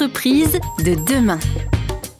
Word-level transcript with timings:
L'entreprise 0.00 0.60
de 0.84 0.94
demain. 0.94 1.40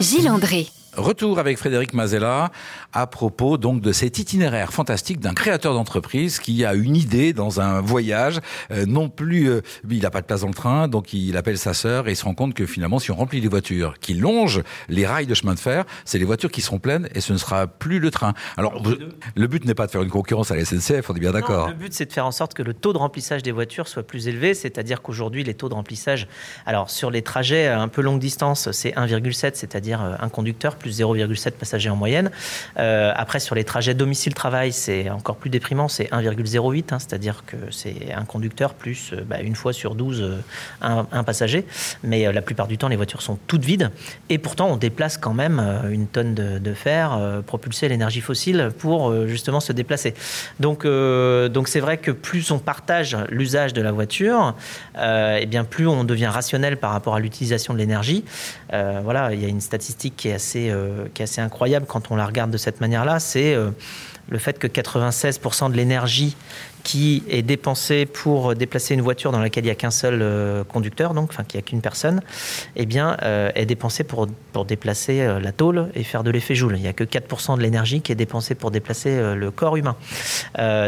Gilles 0.01 0.29
André. 0.29 0.67
Retour 0.99 1.39
avec 1.39 1.59
Frédéric 1.59 1.95
Mazella 1.95 2.51
à 2.93 3.07
propos 3.07 3.57
donc 3.57 3.81
de 3.81 3.93
cet 3.93 4.19
itinéraire 4.19 4.73
fantastique 4.73 5.21
d'un 5.21 5.33
créateur 5.33 5.73
d'entreprise 5.73 6.41
qui 6.41 6.65
a 6.65 6.75
une 6.75 6.97
idée 6.97 7.33
dans 7.33 7.61
un 7.61 7.81
voyage. 7.81 8.41
Euh, 8.73 8.85
non 8.85 9.09
plus, 9.09 9.49
euh, 9.49 9.61
il 9.89 10.03
n'a 10.03 10.11
pas 10.11 10.21
de 10.21 10.27
place 10.27 10.41
dans 10.41 10.49
le 10.49 10.55
train, 10.55 10.89
donc 10.89 11.13
il 11.13 11.37
appelle 11.37 11.57
sa 11.57 11.73
sœur 11.73 12.09
et 12.09 12.13
il 12.13 12.17
se 12.17 12.25
rend 12.25 12.35
compte 12.35 12.53
que 12.53 12.67
finalement, 12.67 12.99
si 12.99 13.13
on 13.13 13.15
remplit 13.15 13.41
les 13.41 13.47
voitures 13.47 13.95
qui 14.01 14.15
longent 14.15 14.63
les 14.89 15.07
rails 15.07 15.27
de 15.27 15.35
chemin 15.35 15.55
de 15.55 15.61
fer, 15.61 15.85
c'est 16.05 16.19
les 16.19 16.25
voitures 16.25 16.51
qui 16.51 16.63
seront 16.63 16.81
pleines 16.81 17.09
et 17.15 17.21
ce 17.21 17.33
ne 17.33 17.39
sera 17.39 17.69
plus 17.69 18.01
le 18.01 18.11
train. 18.11 18.35
Alors, 18.57 18.83
le 19.37 19.47
but 19.47 19.65
n'est 19.65 19.75
pas 19.75 19.87
de 19.87 19.93
faire 19.93 20.03
une 20.03 20.11
concurrence 20.11 20.51
à 20.51 20.57
la 20.57 20.65
SNCF, 20.65 21.09
on 21.11 21.15
est 21.15 21.21
bien 21.21 21.31
d'accord. 21.31 21.69
Le 21.69 21.75
but, 21.75 21.93
c'est 21.93 22.07
de 22.07 22.13
faire 22.13 22.27
en 22.27 22.33
sorte 22.33 22.55
que 22.55 22.63
le 22.65 22.75
taux 22.75 22.93
de 22.93 22.99
remplissage 22.99 23.45
des 23.45 23.53
voitures 23.53 23.87
soit 23.87 24.03
plus 24.03 24.27
élevé, 24.27 24.53
c'est-à-dire 24.53 25.01
qu'aujourd'hui, 25.01 25.45
les 25.45 25.55
taux 25.55 25.69
de 25.69 25.75
remplissage, 25.75 26.27
alors 26.67 26.91
sur 26.91 27.13
les 27.13 27.23
trajets 27.23 27.69
un 27.69 27.87
peu 27.87 28.03
longue 28.03 28.19
distance, 28.19 28.73
c'est 28.73 28.91
1,7, 28.91 29.53
c'est-à-dire 29.55 30.03
euh, 30.03 30.15
un 30.19 30.29
conducteur 30.29 30.75
plus 30.77 30.88
0,7 30.91 31.53
passagers 31.53 31.91
en 31.91 31.97
moyenne. 31.97 32.31
Euh, 32.79 33.13
après, 33.15 33.41
sur 33.41 33.55
les 33.55 33.65
trajets 33.65 33.95
domicile-travail, 33.95 34.73
c'est 34.73 35.11
encore 35.11 35.37
plus 35.37 35.51
déprimant, 35.51 35.89
c'est 35.89 36.05
1,08, 36.11 36.85
hein, 36.91 36.99
c'est-à-dire 36.99 37.45
que 37.47 37.57
c'est 37.71 38.13
un 38.15 38.25
conducteur 38.25 38.75
plus 38.75 39.13
euh, 39.13 39.23
bah, 39.27 39.41
une 39.41 39.55
fois 39.55 39.73
sur 39.73 39.95
12 39.95 40.23
euh, 40.23 40.37
un, 40.81 41.25
passager. 41.25 41.67
Mais 42.03 42.33
la 42.33 42.43
plupart 42.43 42.69
du 42.69 42.79
temps, 42.79 42.89
les 42.89 42.97
voitures 42.97 43.23
sont 43.23 43.39
toutes 43.47 43.65
vides. 43.65 43.91
Et 44.29 44.39
pourtant, 44.39 44.69
on 44.69 44.77
déplace 44.77 45.19
quand 45.19 45.35
même 45.35 45.61
une 45.91 46.07
tonne 46.07 46.35
de, 46.35 46.75
fer 46.75 47.19
propulsé 47.47 47.87
à 47.87 47.89
l'énergie 47.89 48.21
fossile 48.21 48.71
pour 48.79 49.27
justement 49.27 49.61
se 49.61 49.73
déplacer. 49.73 50.15
Donc, 50.61 50.87
donc 50.87 51.69
c'est 51.69 51.81
vrai 51.81 51.99
que 51.99 52.11
plus 52.11 52.51
on 52.51 52.59
partage 52.59 53.17
l'usage 53.31 53.73
de 53.73 53.83
la 53.83 53.91
voiture, 53.91 54.55
et 54.97 55.41
eh 55.41 55.47
bien 55.47 55.65
plus 55.65 55.87
on 55.87 56.05
devient 56.05 56.27
rationnel 56.27 56.77
par 56.77 56.93
rapport 56.93 57.17
à 57.17 57.21
l'utilisation 57.21 57.75
de 57.75 57.79
l'énergie. 57.79 58.25
voilà, 58.71 59.35
il 59.35 59.43
y 59.43 59.45
a 59.45 59.49
une 59.49 59.61
statistique 59.61 60.15
qui 60.17 60.29
est 60.29 60.35
assez 60.35 60.73
qui 61.15 61.23
est 61.23 61.25
assez 61.25 61.41
incroyable 61.41 61.87
quand 61.87 62.11
on 62.11 62.17
la 62.17 62.27
regarde 62.27 62.51
de 62.51 62.59
cette 62.59 62.81
manière-là, 62.81 63.21
c'est 63.21 63.55
euh, 63.55 63.71
le 64.29 64.39
fait 64.39 64.59
que 64.59 64.67
96% 64.67 65.71
de 65.71 65.77
l'énergie 65.77 66.37
qui 66.89 67.23
est 67.29 67.43
dépensé 67.43 68.07
pour 68.07 68.55
déplacer 68.55 68.95
une 68.95 69.01
voiture 69.01 69.33
dans 69.33 69.41
laquelle 69.41 69.65
il 69.65 69.67
n'y 69.67 69.73
a 69.73 69.75
qu'un 69.75 69.91
seul 69.91 70.21
euh, 70.23 70.65
conducteur, 70.65 71.13
donc 71.13 71.31
enfin 71.31 71.45
qu'il 71.45 71.59
n'y 71.59 71.65
a 71.65 71.67
qu'une 71.69 71.81
personne, 71.81 72.23
eh 72.77 72.87
bien, 72.87 73.17
euh, 73.23 73.51
est 73.55 73.67
dépensé 73.67 74.05
pour, 74.05 74.27
pour 74.53 74.65
déplacer 74.65 75.21
euh, 75.21 75.41
la 75.41 75.53
tôle 75.53 75.91
et 75.95 76.03
faire 76.03 76.25
de 76.25 76.31
l'effet 76.31 76.55
Joule. 76.55 76.77
Il 76.77 76.83
n'y 76.83 76.89
a 76.89 76.93
que 76.93 77.05
4% 77.05 77.59
de 77.59 77.63
l'énergie 77.63 78.01
qui 78.01 78.13
est 78.13 78.15
dépensée 78.15 78.55
pour 78.55 78.71
déplacer 78.71 79.35
le 79.35 79.51
corps 79.51 79.77
humain. 79.77 79.97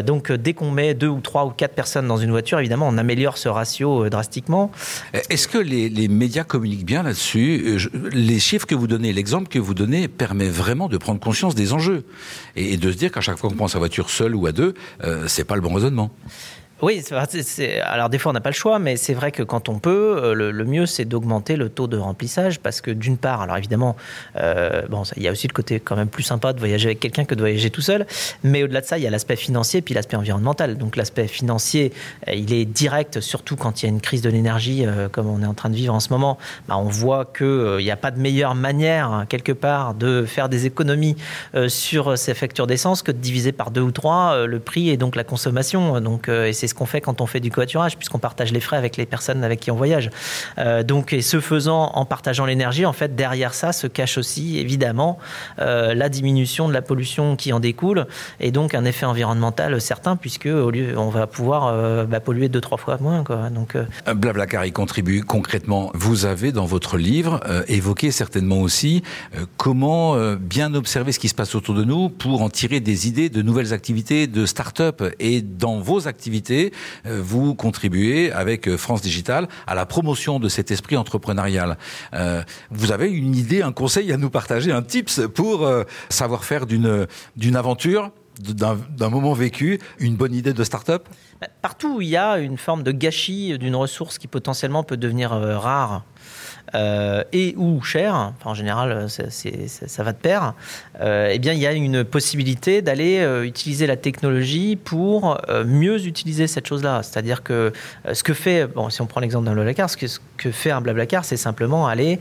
donc, 0.03 0.33
dès 0.33 0.55
qu'on 0.55 0.71
met 0.71 0.95
deux 0.95 1.09
ou 1.09 1.21
trois 1.21 1.45
ou 1.45 1.51
quatre 1.51 1.75
personnes 1.75 2.07
dans 2.09 2.17
une 2.17 2.31
voiture, 2.31 2.59
évidemment, 2.59 2.89
on 2.89 2.97
améliore 2.99 3.37
ce 3.37 3.49
ratio 3.49 4.09
drastiquement. 4.09 4.71
Est-ce 5.13 5.49
que 5.49 5.59
les, 5.59 5.89
les, 5.89 6.09
médias 6.09 6.45
communiquent 6.45 6.87
bien 6.87 7.03
là-dessus? 7.03 7.79
Les 8.13 8.39
chiffres 8.39 8.67
que 8.67 8.75
vous 8.75 8.87
donnez, 8.87 9.13
l'exemple 9.13 9.49
que 9.49 9.59
vous 9.59 9.75
donnez, 9.75 10.09
permet 10.09 10.49
vraiment 10.49 10.89
de 10.89 10.97
prendre 10.97 11.21
conscience 11.21 11.55
des 11.55 11.73
enjeux 11.73 12.05
et, 12.57 12.77
de 12.77 12.91
se 12.91 12.97
dire 12.97 13.13
qu'à 13.13 13.21
chaque 13.31 13.39
fois 13.39 13.51
qu'on 13.51 13.57
prend 13.57 13.69
sa 13.69 13.79
voiture 13.79 14.11
seule 14.11 14.35
ou 14.35 14.47
à 14.47 14.53
deux, 14.53 14.75
c'est 15.27 15.45
pas 15.45 15.55
le 15.55 15.61
bon 15.61 15.73
raisonnement. 15.73 16.11
Oui, 16.83 17.05
alors 17.83 18.09
des 18.09 18.19
fois 18.19 18.31
on 18.31 18.33
n'a 18.33 18.41
pas 18.41 18.49
le 18.49 18.55
choix, 18.55 18.79
mais 18.79 18.97
c'est 18.97 19.13
vrai 19.13 19.33
que 19.33 19.43
quand 19.43 19.69
on 19.69 19.79
peut, 19.79 20.17
euh, 20.17 20.35
le, 20.35 20.65
mieux 20.65 20.87
c'est 20.87 21.05
d'augmenter 21.05 21.57
le 21.57 21.69
taux 21.69 21.87
de 21.87 21.99
remplissage 21.99 22.59
parce 22.59 22.81
que 22.81 22.91
d'une 22.91 23.19
part, 23.19 23.43
alors 23.43 23.59
évidemment, 23.59 23.97
euh, 24.37 24.87
bon, 24.89 25.03
il 25.17 25.23
y 25.23 25.29
a 25.29 25.31
aussi 25.31 25.47
le 25.47 25.53
côté 25.53 25.79
quand 25.79 25.95
même 25.95 26.09
plus 26.09 26.23
sympa 26.23 26.55
de 26.55 26.59
voyager 26.59 26.89
avec 26.89 27.01
quelqu'un 27.01 27.27
que 27.27 27.35
de 27.35 27.41
voyager 27.41 27.69
tout 27.69 27.83
seul, 27.83 28.07
mais 28.45 28.63
au-delà 28.63 28.81
de 28.81 28.87
ça, 28.87 28.97
il 28.97 29.05
y 29.05 29.07
a 29.07 29.11
l'aspect 29.11 29.37
financier 29.37 29.83
puis 29.83 29.93
l'aspect 29.93 30.17
environnemental. 30.17 30.79
Donc 30.79 30.97
l'aspect 30.97 31.27
financier, 31.27 31.93
euh, 32.29 32.33
il 32.33 32.51
est 32.55 32.65
direct, 32.65 33.21
surtout 33.21 33.57
quand 33.57 33.83
il 33.83 33.87
y 33.87 33.89
a 33.89 33.93
une 33.93 34.01
crise 34.01 34.23
de 34.23 34.31
l'énergie 34.31 34.87
comme 35.13 35.29
on 35.29 35.43
est 35.43 35.47
en 35.47 35.55
train 35.55 35.69
de 35.69 35.77
vivre 35.77 35.93
en 35.93 36.01
ce 36.01 36.09
moment. 36.09 36.39
Bah, 36.67 36.79
on 36.79 36.89
voit 36.89 37.27
qu'il 37.27 37.77
n'y 37.77 37.91
a 37.91 37.97
pas 37.97 38.11
de 38.11 38.19
meilleure 38.19 38.55
manière 38.55 39.27
quelque 39.29 39.53
part 39.53 39.93
de 39.93 40.25
faire 40.25 40.49
des 40.49 40.65
économies 40.65 41.17
sur 41.69 42.17
ces 42.17 42.33
factures 42.33 42.67
d'essence 42.67 43.03
que 43.03 43.13
de 43.13 43.19
diviser 43.19 43.53
par 43.53 43.71
deux 43.71 43.83
ou 43.83 43.91
trois 43.91 44.47
le 44.47 44.61
prix 44.61 44.89
et 44.89 44.97
donc 44.97 45.17
la 45.17 45.25
consommation. 45.25 46.01
Donc 46.01 46.29
ce 46.71 46.75
qu'on 46.75 46.87
fait 46.87 47.01
quand 47.01 47.21
on 47.21 47.27
fait 47.27 47.41
du 47.41 47.51
covoiturage, 47.51 47.97
puisqu'on 47.97 48.19
partage 48.19 48.53
les 48.53 48.61
frais 48.61 48.77
avec 48.77 48.97
les 48.97 49.07
personnes 49.07 49.45
avec 49.45 49.61
qui 49.61 49.71
on 49.71 49.77
voyage. 49.77 50.11
Euh, 50.59 50.83
donc, 50.83 51.13
et 51.13 51.23
ce 51.23 51.41
faisant, 51.41 51.91
en 51.95 52.05
partageant 52.05 52.47
l'énergie, 52.47 52.87
en 52.87 52.93
fait, 52.93 53.15
derrière 53.15 53.55
ça 53.55 53.73
se 53.73 53.87
cache 53.87 54.19
aussi, 54.19 54.59
évidemment, 54.59 55.19
euh, 55.59 55.95
la 55.95 56.09
diminution 56.09 56.69
de 56.69 56.73
la 56.73 56.83
pollution 56.83 57.37
qui 57.37 57.53
en 57.53 57.61
découle, 57.61 58.07
et 58.41 58.51
donc 58.51 58.75
un 58.75 58.85
effet 58.85 59.07
environnemental 59.07 59.81
certain, 59.81 60.17
puisque 60.17 60.47
au 60.47 60.71
lieu, 60.71 60.97
on 60.97 61.11
va 61.11 61.27
pouvoir 61.27 61.67
euh, 61.67 62.05
bah, 62.05 62.21
polluer 62.21 62.49
deux, 62.49 62.61
trois 62.61 62.79
fois 62.79 62.99
moins. 63.01 63.25
Quoi. 63.25 63.51
Donc, 63.51 63.77
Blablacar 64.15 64.65
y 64.65 64.73
contribue 64.73 65.23
concrètement. 65.23 65.91
Vous 65.95 66.25
avez 66.25 66.53
dans 66.53 66.67
votre 66.67 66.97
livre 66.97 67.41
évoqué 67.69 68.11
certainement 68.11 68.61
aussi 68.61 69.03
comment 69.57 70.17
bien 70.37 70.75
observer 70.75 71.13
ce 71.13 71.19
qui 71.19 71.29
se 71.29 71.35
passe 71.35 71.55
autour 71.55 71.75
de 71.75 71.85
nous 71.85 72.09
pour 72.09 72.43
en 72.43 72.49
tirer 72.49 72.81
des 72.81 73.09
idées 73.09 73.29
de 73.29 73.43
nouvelles 73.43 73.73
activités, 73.73 74.27
de 74.27 74.47
start-up. 74.47 75.03
Et 75.19 75.43
dans 75.43 75.81
vos 75.81 76.07
activités, 76.09 76.60
euh, 77.07 77.21
vous 77.23 77.55
contribuez 77.55 78.33
avec 78.33 78.69
euh, 78.69 78.77
France 78.77 79.03
Digital 79.03 79.49
à 79.67 79.75
la 79.75 79.87
promotion 79.87 80.39
de 80.39 80.49
cet 80.49 80.71
esprit 80.71 80.97
entrepreneurial. 80.97 81.77
Euh, 82.15 82.43
vous 82.71 82.93
avez 82.93 83.09
une 83.11 83.35
idée, 83.35 83.63
un 83.63 83.73
conseil 83.73 84.13
à 84.13 84.17
nous 84.17 84.31
partager, 84.31 84.73
un 84.73 84.83
tips 84.83 85.21
pour 85.35 85.69
savoir 86.09 86.45
faire 86.45 86.67
d'une 86.67 87.07
d'une 87.37 87.57
aventure 87.57 88.11
d'un 88.39 89.11
moment 89.11 89.35
vécu, 89.35 89.79
une 89.99 90.17
bonne 90.17 90.35
idée 90.35 90.55
de 90.55 90.65
start-up? 90.65 91.09
Bah, 91.41 91.49
Partout 91.61 91.97
où 91.97 92.01
il 92.01 92.09
y 92.09 92.17
a 92.17 92.39
une 92.39 92.57
forme 92.57 92.83
de 92.83 92.93
gâchis 92.93 93.59
d'une 93.59 93.77
ressource 93.77 94.19
qui 94.19 94.29
potentiellement 94.29 94.83
peut 94.83 94.97
devenir 94.97 95.31
rare, 95.31 96.05
euh, 96.75 97.25
et 97.33 97.55
ou 97.57 97.83
cher, 97.83 98.33
en 98.45 98.55
général 98.55 99.07
ça 99.09 100.03
va 100.03 100.13
de 100.13 100.19
pair, 100.19 100.55
euh, 101.01 101.31
eh 101.33 101.39
bien 101.39 101.53
il 101.53 101.59
y 101.59 101.67
a 101.67 101.73
une 101.73 102.05
possibilité 102.05 102.83
d'aller 102.83 103.19
euh, 103.19 103.45
utiliser 103.45 103.87
la 103.87 103.97
technologie 103.97 104.77
pour 104.77 105.39
mieux 105.65 106.07
utiliser 106.07 106.47
cette 106.47 106.67
chose-là. 106.67 107.03
C'est-à-dire 107.03 107.43
que 107.43 107.73
ce 108.13 108.23
que 108.23 108.35
fait, 108.35 108.67
bon, 108.67 108.91
si 108.91 109.01
on 109.01 109.07
prend 109.07 109.21
l'exemple 109.21 109.47
d'un 109.47 109.53
Blablacar, 109.53 109.91
ce 109.91 109.97
que, 109.97 110.07
ce 110.07 110.19
que 110.37 110.51
fait 110.51 110.71
un 110.71 110.81
Blablacar, 110.81 111.25
c'est 111.25 111.37
simplement 111.37 111.87
aller 111.87 112.21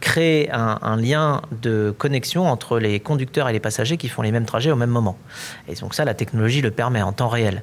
créer 0.00 0.50
un, 0.52 0.96
lien 0.96 1.42
de 1.62 1.94
connexion 1.96 2.46
entre 2.46 2.78
les 2.78 3.00
conducteurs 3.00 3.48
et 3.48 3.52
les 3.52 3.60
passagers 3.60 3.96
qui 3.96 4.08
font 4.08 4.22
les 4.22 4.30
mêmes 4.30 4.44
trajets 4.44 4.70
au 4.70 4.76
même 4.76 4.90
moment. 4.90 5.16
Et 5.68 5.74
donc 5.74 5.94
ça, 5.94 6.04
la 6.04 6.14
technologie 6.14 6.60
le 6.60 6.70
permet 6.70 7.02
en 7.02 7.12
temps 7.12 7.28
réel. 7.28 7.62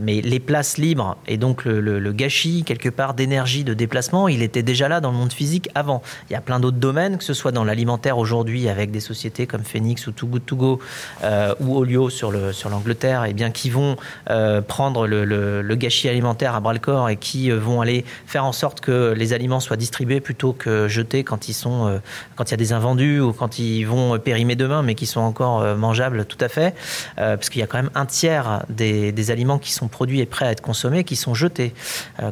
mais 0.00 0.20
les 0.20 0.40
places 0.40 0.78
libres 0.78 1.16
et 1.26 1.36
donc 1.36 1.64
le 1.64 2.12
gâchis 2.12 2.64
quelque 2.64 2.88
part 2.88 3.14
d'énergie 3.14 3.64
de 3.64 3.74
déplacement, 3.74 4.28
il 4.28 4.42
était 4.42 4.62
déjà 4.62 4.85
là 4.88 5.00
dans 5.00 5.10
le 5.10 5.16
monde 5.16 5.32
physique 5.32 5.68
avant. 5.74 6.02
Il 6.28 6.32
y 6.32 6.36
a 6.36 6.40
plein 6.40 6.60
d'autres 6.60 6.76
domaines, 6.76 7.18
que 7.18 7.24
ce 7.24 7.34
soit 7.34 7.52
dans 7.52 7.64
l'alimentaire 7.64 8.18
aujourd'hui 8.18 8.68
avec 8.68 8.90
des 8.90 9.00
sociétés 9.00 9.46
comme 9.46 9.64
Phoenix 9.64 10.06
ou 10.06 10.12
Too 10.12 10.26
Good 10.26 10.46
To 10.46 10.56
Go 10.56 10.80
euh, 11.24 11.54
ou 11.60 11.76
Olio 11.76 12.10
sur 12.10 12.30
le 12.30 12.52
sur 12.52 12.68
l'Angleterre, 12.70 13.24
et 13.24 13.30
eh 13.30 13.32
bien 13.32 13.50
qui 13.50 13.70
vont 13.70 13.96
euh, 14.30 14.60
prendre 14.60 15.06
le, 15.06 15.24
le, 15.24 15.74
gâchis 15.76 16.08
alimentaire 16.08 16.54
à 16.54 16.60
bras 16.60 16.72
le 16.72 16.78
corps 16.78 17.08
et 17.08 17.16
qui 17.16 17.50
euh, 17.50 17.58
vont 17.58 17.80
aller 17.80 18.04
faire 18.26 18.44
en 18.44 18.52
sorte 18.52 18.80
que 18.80 19.12
les 19.16 19.32
aliments 19.32 19.60
soient 19.60 19.76
distribués 19.76 20.20
plutôt 20.20 20.52
que 20.52 20.88
jetés 20.88 21.24
quand 21.24 21.48
ils 21.48 21.54
sont 21.54 22.00
quand 22.36 22.48
il 22.48 22.50
y 22.52 22.54
a 22.54 22.56
des 22.56 22.72
invendus 22.72 23.20
ou 23.20 23.32
quand 23.32 23.58
ils 23.58 23.84
vont 23.84 24.18
périmer 24.18 24.56
demain, 24.56 24.82
mais 24.82 24.94
qui 24.94 25.06
sont 25.06 25.20
encore 25.20 25.76
mangeables 25.76 26.24
tout 26.24 26.38
à 26.40 26.48
fait, 26.48 26.74
parce 27.16 27.50
qu'il 27.50 27.60
y 27.60 27.64
a 27.64 27.66
quand 27.66 27.78
même 27.78 27.90
un 27.94 28.06
tiers 28.06 28.62
des, 28.68 29.12
des, 29.12 29.30
aliments 29.30 29.58
qui 29.58 29.72
sont 29.72 29.88
produits 29.88 30.20
et 30.20 30.26
prêts 30.26 30.46
à 30.46 30.52
être 30.52 30.60
consommés 30.60 31.04
qui 31.04 31.16
sont 31.16 31.34
jetés. 31.34 31.74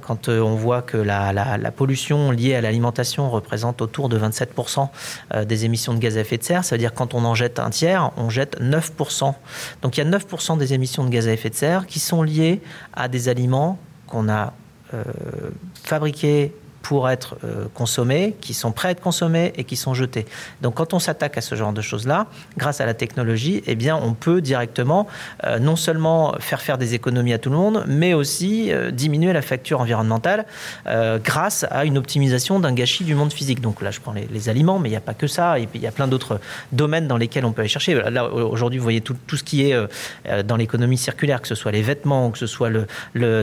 quand 0.03 0.28
on 0.28 0.54
voit 0.54 0.82
que 0.82 0.97
la, 0.97 1.32
la, 1.32 1.59
la 1.59 1.71
pollution 1.71 2.31
liée 2.31 2.44
à 2.53 2.60
l'alimentation 2.60 3.31
représente 3.31 3.81
autour 3.81 4.09
de 4.09 4.19
27% 4.19 4.88
euh, 5.34 5.44
des 5.44 5.65
émissions 5.65 5.94
de 5.94 5.99
gaz 5.99 6.16
à 6.16 6.21
effet 6.21 6.37
de 6.37 6.43
serre. 6.43 6.65
Ça 6.65 6.75
veut 6.75 6.81
dire 6.81 6.93
quand 6.93 7.15
on 7.15 7.25
en 7.25 7.34
jette 7.34 7.59
un 7.59 7.71
tiers, 7.71 8.10
on 8.16 8.28
jette 8.28 8.60
9%. 8.60 9.34
Donc 9.82 9.97
il 9.97 10.05
y 10.05 10.06
a 10.06 10.10
9% 10.10 10.59
des 10.59 10.75
émissions 10.75 11.04
de 11.04 11.10
gaz 11.10 11.28
à 11.28 11.33
effet 11.33 11.50
de 11.50 11.54
serre 11.54 11.87
qui 11.87 12.00
sont 12.00 12.22
liées 12.22 12.60
à 12.93 13.09
des 13.09 13.28
aliments 13.28 13.78
qu'on 14.06 14.28
a 14.28 14.53
euh, 14.93 15.04
fabriqués 15.83 16.53
pour 16.84 17.09
être 17.09 17.36
euh, 17.45 17.65
consommés, 17.72 18.36
qui 18.42 18.53
sont 18.53 18.71
prêts 18.71 18.89
à 18.89 18.91
être 18.91 19.01
consommés 19.01 19.54
et 19.57 19.65
qui 19.65 19.75
sont 19.75 19.95
jetés. 19.95 20.27
Donc 20.60 20.75
quand 20.75 20.92
on 20.92 20.98
s'attaque 20.98 21.39
à 21.39 21.41
ce 21.41 21.54
genre 21.54 21.72
de 21.72 21.81
choses-là, 21.81 22.27
grâce 22.59 22.83
à 22.83 22.86
la 22.86 22.92
technologie, 22.92 23.63
eh 23.66 23.75
bien 23.75 23.97
on 23.97 24.13
peut 24.13 24.42
directement 24.42 25.09
euh, 25.45 25.59
non 25.59 25.77
seulement 25.77 26.34
faire 26.41 26.60
faire 26.60 26.77
des 26.77 26.92
économies 26.92 27.33
à 27.33 27.39
tout 27.39 27.48
le 27.48 27.57
monde, 27.57 27.84
mais 27.89 28.13
aussi 28.13 28.71
euh, 28.71 28.91
diminuer 28.91 29.33
la 29.33 29.41
facture 29.41 29.81
environnementale 29.81 30.45
grâce 31.25 31.65
à 31.71 31.86
une 31.86 31.97
optimisation 31.97 32.60
d'un 32.60 32.75
gâchis 32.75 33.04
du 33.04 33.15
monde 33.15 33.33
physique. 33.33 33.63
Donc 33.63 33.80
là 33.80 33.91
je 33.91 34.01
prends 34.01 34.13
les, 34.13 34.48
aliments, 34.51 34.78
mais 34.78 34.91
il 34.91 34.92
n'y 34.92 34.97
a 34.97 35.01
pas 35.01 35.15
que 35.15 35.27
ça, 35.27 35.59
il 35.59 35.80
y 35.80 35.87
a 35.87 35.91
plein 35.91 36.07
d'autres 36.07 36.39
domaines 36.72 37.09
dans 37.09 37.16
lesquels 37.16 37.47
on 37.47 37.53
peut 37.53 37.63
aller 37.63 37.69
chercher. 37.69 37.95
Là 37.95 38.30
aujourd'hui 38.30 38.78
vous 38.78 38.83
voyez 38.83 39.01
tout, 39.01 39.16
ce 39.33 39.42
qui 39.42 39.71
est 39.71 39.75
dans 40.45 40.57
l'économie 40.57 40.98
circulaire, 40.98 41.41
que 41.41 41.48
ce 41.48 41.54
soit 41.54 41.72
les 41.72 41.80
vêtements, 41.80 42.30
que 42.30 42.39
ce 42.39 42.47
soit 42.47 42.71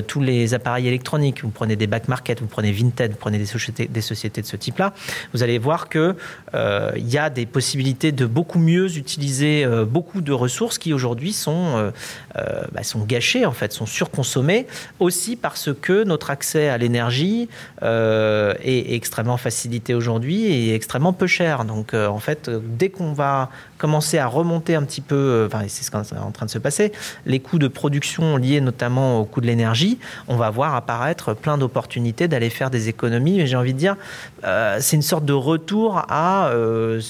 tous 0.08 0.22
les 0.22 0.54
appareils 0.54 0.88
électroniques, 0.88 1.44
vous 1.44 1.50
prenez 1.50 1.76
des 1.76 1.88
back 1.88 2.08
market, 2.08 2.40
vous 2.42 2.48
prenez 2.48 2.72
Vinted, 2.72 3.12
vous 3.12 3.18
prenez 3.18 3.31
prenez 3.32 3.40
des 3.88 4.02
sociétés, 4.02 4.42
de 4.42 4.46
ce 4.46 4.56
type-là, 4.56 4.94
vous 5.34 5.44
allez 5.44 5.58
voir 5.58 5.90
qu'il 5.90 6.16
euh, 6.54 6.92
y 6.98 7.18
a 7.18 7.30
des 7.30 7.46
possibilités 7.46 8.12
de 8.12 8.26
beaucoup 8.26 8.60
mieux 8.60 8.98
utiliser 8.98 9.64
euh, 9.64 9.86
beaucoup 9.86 10.22
de 10.22 10.34
ressources 10.34 10.78
qui 10.78 10.94
aujourd'hui 10.94 11.34
sont, 11.34 11.92
bah, 12.36 12.84
sont 12.84 13.04
gâchées, 13.06 13.46
en 13.46 13.52
fait, 13.52 13.72
sont 13.72 13.86
surconsommées, 13.86 14.68
aussi 15.00 15.36
parce 15.36 15.70
que 15.82 16.04
notre 16.04 16.30
accès 16.30 16.70
à 16.70 16.78
l'énergie 16.78 17.48
est 17.82 18.94
extrêmement 18.94 19.38
facilité 19.38 19.94
aujourd'hui 19.94 20.46
et 20.46 20.76
extrêmement 20.76 21.14
peu 21.14 21.28
cher. 21.28 21.66
Donc, 21.66 21.94
en 21.94 22.20
fait, 22.20 22.50
dès 22.50 22.90
qu'on 22.90 23.14
va 23.14 23.50
commencer 23.82 24.20
à 24.20 24.28
remonter 24.28 24.76
un 24.76 24.84
petit 24.84 25.02
peu, 25.02 25.16
euh, 25.16 25.50
c'est 25.68 25.84
ce 25.84 25.90
qui 25.90 25.98
est 25.98 26.18
en 26.20 26.30
train 26.30 26.46
de 26.46 26.52
se 26.52 26.60
passer, 26.60 26.92
les 27.26 27.40
coûts 27.40 27.58
de 27.58 27.68
production 27.68 28.38
liés 28.38 28.62
notamment 28.62 29.20
au 29.20 29.26
coût 29.26 29.42
de 29.42 29.48
l'énergie, 29.48 29.98
on 30.28 30.38
va 30.38 30.52
voir 30.52 30.76
apparaître 30.76 31.34
plein 31.34 31.58
d'opportunités 31.58 32.28
d'aller 32.28 32.52
faire 32.52 32.70
des 32.70 32.90
économies. 32.90 33.21
Et 33.28 33.48
j'ai 33.48 33.56
envie 33.56 33.74
de 33.74 33.78
dire, 33.78 33.96
euh, 34.44 34.78
c'est 34.80 34.96
une 34.96 35.02
sorte 35.02 35.26
de 35.26 35.34
retour 35.34 36.06
à 36.10 36.48
euh, 36.48 37.02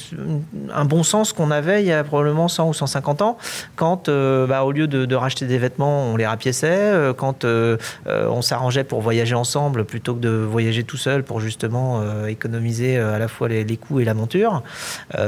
un 0.74 0.86
bon 0.86 1.04
sens 1.04 1.34
qu'on 1.34 1.52
avait 1.52 1.82
il 1.82 1.88
y 1.88 1.92
a 1.92 2.04
probablement 2.04 2.48
100 2.48 2.70
ou 2.70 2.74
150 2.74 3.22
ans, 3.22 3.38
quand 3.76 4.10
bah, 4.10 4.64
au 4.64 4.72
lieu 4.72 4.88
de, 4.88 5.16
racheter 5.16 5.46
des 5.46 5.58
vêtements, 5.58 6.06
on 6.06 6.16
les 6.16 6.26
rapiéçait, 6.26 7.14
quand 7.18 7.46
on 7.46 8.42
s'arrangeait 8.42 8.84
pour 8.84 9.02
voyager 9.02 9.36
ensemble 9.36 9.86
plutôt 9.86 10.16
que 10.16 10.20
de 10.20 10.30
voyager 10.30 10.84
tout 10.84 10.98
seul 10.98 11.24
pour 11.24 11.40
justement 11.40 12.02
économiser 12.28 12.98
à 12.98 13.20
la 13.20 13.28
fois 13.28 13.48
les, 13.48 13.78
coûts 13.78 14.00
et 14.00 14.06
la 14.06 14.14
monture. 14.14 14.64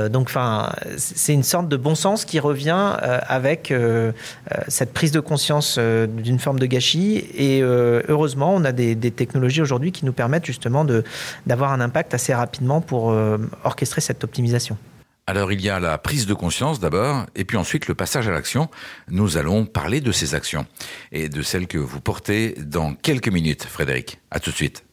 donc, 0.10 0.32
c'est 0.98 1.34
une 1.34 1.44
sorte 1.44 1.68
de 1.68 1.78
bon 1.78 1.96
sens 1.96 2.26
qui 2.26 2.40
revient 2.40 2.74
euh, 3.04 3.20
avec 3.28 3.72
euh, 3.72 4.12
euh, 4.52 4.62
cette 4.68 4.94
prise 4.94 5.12
de 5.12 5.20
conscience 5.20 5.78
d'une 5.78 6.40
forme 6.40 6.60
de 6.60 6.66
gâchis. 6.66 7.26
Et 7.36 7.62
heureusement, 7.62 8.54
on 8.54 8.64
a 8.64 8.72
des, 8.72 8.96
technologies 9.12 9.62
aujourd'hui 9.62 9.92
qui 9.92 10.06
nous 10.06 10.14
permettent 10.14 10.46
justement 10.46 10.73
d'avoir 11.46 11.72
un 11.72 11.82
impact 11.82 12.14
assez 12.14 12.34
rapidement 12.34 12.82
pour 12.82 13.16
orchestrer 13.64 14.02
cette 14.02 14.24
optimisation. 14.24 14.78
Alors 15.26 15.54
il 15.54 15.62
y 15.62 15.70
a 15.70 15.80
la 15.80 15.98
prise 15.98 16.26
de 16.26 16.34
conscience 16.34 16.82
d'abord, 16.82 17.26
et 17.36 17.46
puis 17.46 17.56
ensuite 17.56 17.88
le 17.88 17.96
passage 17.96 18.28
à 18.28 18.32
l'action. 18.32 18.70
Nous 19.08 19.38
allons 19.38 19.66
parler 19.66 20.02
de 20.02 20.12
ces 20.12 20.36
actions 20.36 20.66
et 21.14 21.30
de 21.30 21.42
celles 21.42 21.68
que 21.68 21.78
vous 21.78 22.02
portez 22.02 22.56
dans 22.58 22.94
quelques 22.94 23.30
minutes, 23.30 23.64
Frédéric. 23.64 24.20
À 24.32 24.42
tout 24.42 24.52
de 24.52 24.56
suite. 24.56 24.84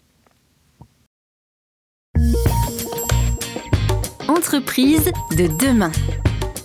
Entreprise 4.28 5.10
de 5.36 5.48
demain. 5.58 5.90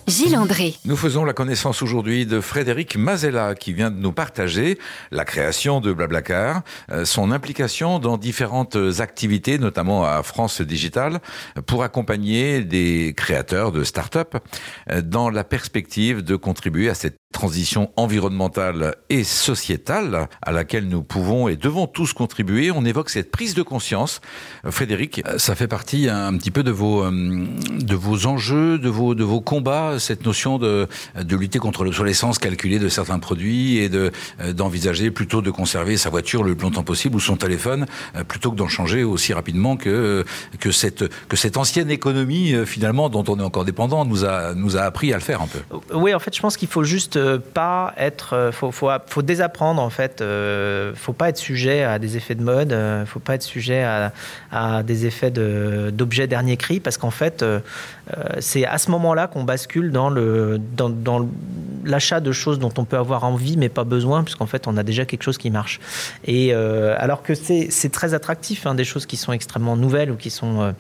Gilles 0.08 0.38
André. 0.38 0.76
Nous 0.86 0.96
faisons 0.96 1.26
la 1.26 1.34
connaissance 1.34 1.82
aujourd'hui 1.82 2.28
de 2.28 2.40
Frédéric 2.40 2.96
Mazella 2.96 3.56
qui 3.56 3.74
vient 3.74 3.90
de 3.90 3.98
nous 3.98 4.12
partager 4.12 4.78
la 5.12 5.26
création 5.26 5.82
de 5.82 5.92
Blablacar, 5.94 6.62
euh, 6.92 7.06
son 7.06 7.32
implication 7.32 7.98
dans 7.98 8.18
différentes 8.18 8.78
activités, 9.00 9.58
notamment 9.58 10.06
à 10.06 10.22
France 10.22 10.62
Digital, 10.62 11.20
pour 11.66 11.84
accompagner 11.84 12.62
des 12.62 13.14
créateurs 13.18 13.72
de 13.72 13.84
start-up 13.84 14.36
euh, 14.92 15.02
dans 15.02 15.32
la 15.32 15.44
perspective 15.44 16.22
de 16.22 16.36
contribuer 16.36 16.90
à 16.90 16.94
cette 16.94 17.18
transition 17.36 17.92
environnementale 17.98 18.96
et 19.10 19.26
sociétale 19.26 20.30
à 20.42 20.54
laquelle 20.54 20.88
nous 20.88 21.04
pouvons 21.04 21.50
et 21.50 21.58
devons 21.58 21.86
tous 21.86 22.14
contribuer. 22.14 22.72
On 22.72 22.86
évoque 22.86 23.10
cette 23.10 23.30
prise 23.30 23.54
de 23.56 23.62
conscience. 23.62 24.22
Frédéric, 24.70 25.22
ça 25.38 25.54
fait 25.54 25.68
partie 25.68 26.08
un 26.08 26.36
petit 26.38 26.50
peu 26.50 26.64
de 26.64 26.72
vos, 26.72 27.04
euh, 27.04 27.12
de 27.12 27.96
vos 27.96 28.26
enjeux, 28.26 28.78
de 28.80 28.88
vos, 28.88 29.16
de 29.16 29.26
vos 29.26 29.42
combats, 29.42 30.00
cette 30.00 30.26
notion 30.26 30.58
de, 30.58 30.88
de 31.22 31.36
lutter 31.36 31.60
contre 31.60 31.84
l'obsolescence 31.84 32.40
calculée 32.40 32.80
de 32.80 32.88
certains 32.88 33.20
produits 33.20 33.80
et 33.80 33.90
de, 33.90 34.14
euh, 34.40 34.54
d'envisager 34.54 35.12
plutôt 35.12 35.42
de 35.42 35.52
conserver 35.52 35.98
sa 35.98 36.10
voiture 36.10 36.42
le 36.42 36.56
plus 36.56 36.64
longtemps 36.68 36.84
possible 36.84 37.18
ou 37.18 37.20
son 37.20 37.36
téléphone 37.36 37.86
euh, 38.16 38.24
plutôt 38.24 38.50
que 38.52 38.56
d'en 38.56 38.70
changer 38.70 39.04
aussi 39.04 39.34
rapidement 39.34 39.76
que, 39.76 40.24
que 40.62 40.72
cette, 40.72 41.04
que 41.28 41.36
cette 41.36 41.58
ancienne 41.58 41.92
économie 41.92 42.54
finalement 42.66 43.10
dont 43.10 43.26
on 43.28 43.38
est 43.40 43.44
encore 43.44 43.66
dépendant 43.66 44.06
nous 44.06 44.24
a, 44.24 44.54
nous 44.54 44.78
a 44.78 44.82
appris 44.84 45.12
à 45.12 45.18
le 45.18 45.22
faire 45.22 45.42
un 45.42 45.48
peu. 45.48 45.60
Oui, 45.94 46.14
en 46.14 46.20
fait, 46.20 46.34
je 46.34 46.40
pense 46.40 46.56
qu'il 46.56 46.70
faut 46.70 46.86
juste 46.86 47.18
pas 47.38 47.94
être, 47.98 48.34
euh, 48.34 48.52
faut, 48.52 48.72
faut, 48.72 48.90
faut, 49.08 49.22
désapprendre 49.22 49.82
en 49.82 49.90
fait. 49.90 50.22
Euh, 50.22 50.94
faut 50.96 51.14
pas 51.14 51.30
être 51.30 51.38
sujet 51.38 51.84
à 51.84 52.00
des 52.00 52.18
effets 52.18 52.36
de 52.36 52.44
mode. 52.44 52.74
Euh, 52.74 53.06
faut 53.06 53.20
pas 53.20 53.36
être 53.36 53.44
sujet 53.44 53.84
à, 53.84 54.12
à 54.52 54.84
des 54.84 55.06
effets 55.06 55.32
d'objets 55.32 56.28
dernier 56.28 56.58
cri 56.58 56.80
parce 56.80 56.98
qu'en 56.98 57.12
fait, 57.12 57.44
euh, 57.44 57.60
c'est 58.40 58.66
à 58.66 58.78
ce 58.78 58.92
moment-là 58.92 59.28
qu'on 59.28 59.44
bascule 59.44 59.92
dans 59.92 60.10
l'achat 61.84 62.20
de 62.20 62.32
choses 62.32 62.60
dont 62.60 62.74
on 62.78 62.86
peut 62.86 62.98
avoir 62.98 63.24
envie 63.24 63.58
mais 63.58 63.70
pas 63.70 63.84
besoin 63.84 64.24
puisqu'en 64.24 64.46
fait 64.46 64.68
on 64.68 64.78
a 64.78 64.84
déjà 64.84 65.06
quelque 65.06 65.24
chose 65.24 65.38
qui 65.38 65.50
marche. 65.50 65.80
Et 66.26 66.54
alors 66.54 67.24
que 67.24 67.34
c'est 67.34 67.92
très 67.92 68.14
attractif, 68.14 68.66
hein, 68.66 68.76
des 68.76 68.84
choses 68.84 69.06
qui 69.06 69.18
sont 69.18 69.32
extrêmement 69.32 69.76
nouvelles 69.76 70.12
ou 70.12 70.16
qui 70.16 70.30
sont 70.30 70.74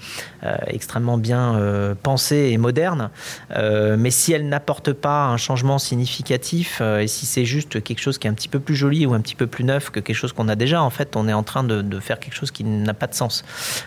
extrêmement 0.68 1.18
bien 1.18 1.96
pensées 2.04 2.50
et 2.52 2.58
modernes, 2.58 3.10
mais 3.52 4.12
si 4.12 4.32
elles 4.34 4.48
n'apportent 4.48 4.94
pas 4.94 5.26
un 5.26 5.38
changement 5.38 5.80
significatif 5.80 6.80
euh, 6.82 7.00
et 7.00 7.08
si 7.08 7.26
c'est 7.26 7.46
juste 7.46 7.84
quelque 7.84 8.00
chose 8.00 8.18
qui 8.18 8.28
est 8.28 8.30
un 8.30 8.34
petit 8.34 8.48
peu 8.48 8.60
plus 8.60 8.76
joli 8.76 9.06
ou 9.06 9.14
un 9.14 9.22
petit 9.22 9.36
peu 9.36 9.48
plus 9.48 9.64
neuf 9.64 9.90
que 9.90 10.00
quelque 10.00 10.16
chose 10.16 10.34
qu'on 10.34 10.48
a 10.48 10.56
déjà, 10.56 10.82
en 10.82 10.90
fait, 10.90 11.16
on 11.16 11.28
est 11.28 11.34
en 11.34 11.44
train 11.44 11.64
de, 11.64 12.00
faire 12.00 12.20
quelque 12.20 12.36
chose 12.36 12.52
qui 12.52 12.64
n'a 12.64 12.94
pas 12.94 13.08
de 13.08 13.14
sens. 13.14 13.44